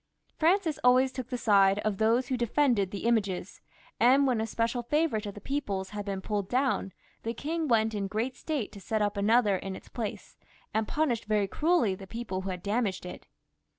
Francis 0.35 0.79
always 0.83 1.11
took 1.11 1.29
the 1.29 1.37
side 1.37 1.77
of 1.85 1.99
those 1.99 2.29
who 2.29 2.35
defended 2.35 2.89
the 2.89 3.05
images, 3.05 3.61
and 3.99 4.25
when 4.25 4.41
a 4.41 4.47
special 4.47 4.81
favourite 4.81 5.27
of 5.27 5.35
the 5.35 5.39
people's 5.39 5.91
had 5.91 6.05
been 6.05 6.21
pulled 6.21 6.49
down, 6.49 6.91
the 7.21 7.35
king 7.35 7.67
went 7.67 7.93
in 7.93 8.07
great 8.07 8.35
state 8.35 8.71
to 8.71 8.81
set 8.81 9.03
up 9.03 9.15
another 9.15 9.55
in 9.57 9.75
its 9.75 9.89
place, 9.89 10.37
and 10.73 10.87
punished 10.87 11.25
very 11.25 11.47
cruelly 11.47 11.93
the 11.93 12.07
people 12.07 12.41
who 12.41 12.49
had 12.49 12.65
hurt 12.65 13.05
it. 13.05 13.27